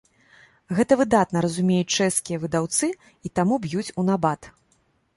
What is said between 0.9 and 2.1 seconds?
выдатна разумеюць